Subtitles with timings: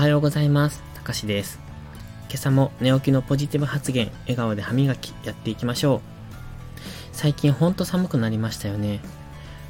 [0.00, 0.82] はようございます。
[0.94, 1.60] たかしです。
[2.30, 6.00] 今朝も寝起きのポジティブ発言、笑顔で歯磨きやっていきましょう。
[7.12, 9.00] 最近ほんと寒くなりましたよね。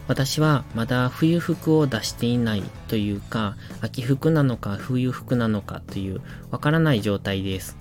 [0.06, 6.21] 私はまだ冬服を出していないというか、秋服なのか冬服なのかという
[6.53, 7.76] わからない状態です。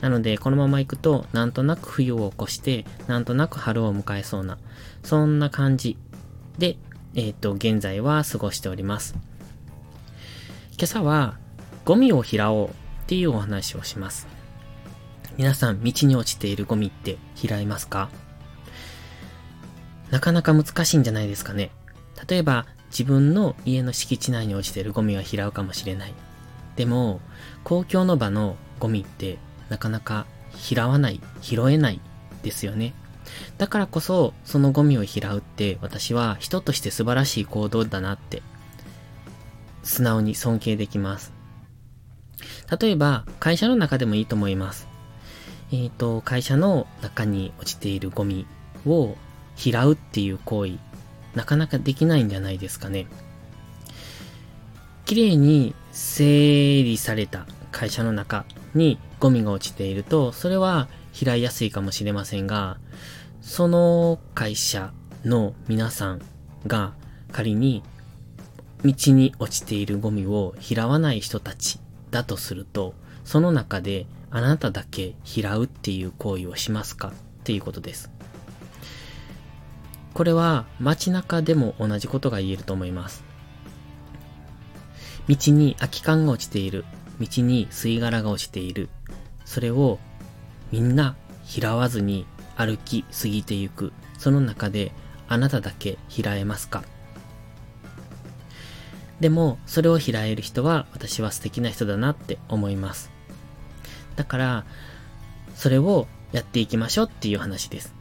[0.00, 4.56] なので、このまま行くと、なんとなく冬を越して、なんとなく春を迎えそうな、
[5.02, 5.96] そんな感じ
[6.58, 6.76] で、
[7.16, 9.16] えっ、と、現在は過ごしております。
[10.78, 11.41] 今朝は、
[11.84, 12.72] ゴミを拾おうっ
[13.06, 14.28] ていうお話をします。
[15.36, 18.08] 皆さん、道に落ちているゴミって拾いますか？
[20.10, 21.70] なかなか難しいんじゃないですかね。
[22.28, 26.14] 例えば、自分の家の敷地内に落ちているゴミは拾うかもしれない。
[26.76, 27.20] でも、
[27.64, 29.38] 公共の場のゴミって
[29.68, 32.00] なかなか拾わない、拾えない
[32.42, 32.94] ですよね。
[33.58, 38.42] だからこそ、そのゴミを拾うって私は人として素晴らしい行動だなって、
[39.82, 41.32] 素直に尊敬できます。
[42.80, 44.88] 例えば、会社の中でもいいと思います。
[45.72, 48.46] えっ、と、会社の中に落ちているゴミ
[48.86, 49.14] を
[49.56, 50.78] 拾うっていう行為、
[51.34, 53.06] なかなかできないんじゃないですかね。
[55.04, 62.78] 綺麗に整理された会社の中にゴミが落ちていると、それは拾いやすいかもしれませんが、
[63.42, 64.94] その会社
[65.26, 66.22] の皆さん
[66.66, 66.94] が
[67.32, 67.82] 仮に
[68.82, 71.78] 道に落ちているゴミを拾わない人たち
[72.12, 78.10] だとすると、その中であなただけ拾うっていう行為をしますかっていうことです。
[80.14, 83.24] これは街中でも同じことが言えると思います。
[85.28, 86.84] 道に空き缶が落ちている。
[87.18, 88.88] 道に吸い殻が落ちている。
[89.44, 89.98] それを
[90.70, 93.92] みんな拾わずに歩き過ぎてゆく。
[94.18, 94.92] その中で
[95.28, 96.84] あなただけ拾えますか
[99.22, 103.12] でも、それを拾える人は私は素敵な人だなって思います。
[104.16, 104.64] だから、
[105.54, 107.94] それをやっていきましょうっていう話です。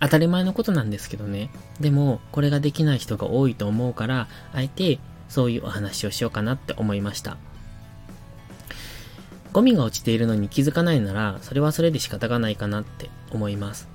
[0.00, 1.50] 当たり前のことなんですけどね。
[1.78, 4.98] でも、これができない人が多いと思うから、あえて
[5.28, 7.36] そういうお話をしようかなって思いました。
[9.52, 13.90] ゴミが落ちているのに気づかないなら、それはそれで仕方がないかなって思います。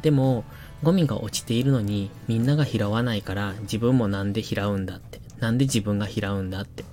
[0.00, 0.44] でも、
[0.82, 6.84] ゴミが落ちているのにみんなが拾わないから自分もなんで拾うんだって、なんで自分が拾うんだって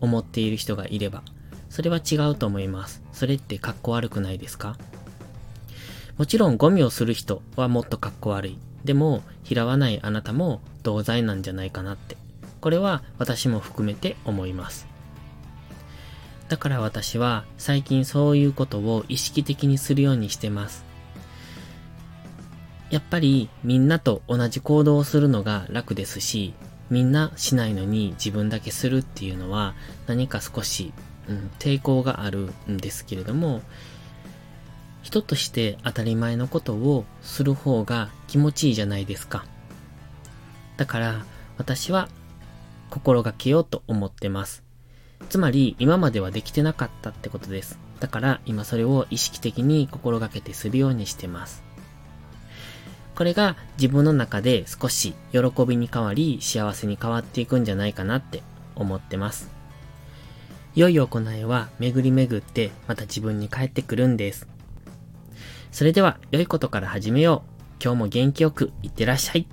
[0.00, 1.22] 思っている人がいれば、
[1.68, 3.02] それは違うと思います。
[3.12, 4.76] それって格好悪くないですか？
[6.18, 8.58] もちろんゴミをする人はもっと格好悪い。
[8.84, 12.16] でも、拾わないあなたも同罪なんじゃないかなって。
[12.60, 14.86] これは私も含めて思います。
[16.48, 20.84] だから私は最近そういうことを意識的にするようにしてます。
[22.90, 26.52] やっぱりみんなと同じ行動をするのが楽ですし、
[26.92, 29.74] みんなしないのに自分だけするっていうのは
[30.06, 30.92] 何か少し、
[31.26, 33.62] うん、抵抗があるんですけれども、
[35.02, 39.46] 人として当たり前のことをする方が気持ちいいじゃないですか。
[40.76, 41.24] だから
[41.56, 42.10] 私は
[42.90, 44.62] 心がけようと思ってます。
[45.30, 47.78] つまり今まではできてなかったってことです。
[48.00, 51.71] だから今それを意識的に心がけてするようにしてます。
[53.22, 58.42] これが自分の中で少し喜びに変わり幸せに変わっていくんじゃないかなって
[58.74, 59.48] 思ってます。
[60.74, 64.48] 良い行いは巡り巡ってまた自分に返ってくるんです。
[65.70, 67.62] それでは良いことから始めよう。
[67.80, 69.46] 今日も元気よくいってらっしゃい。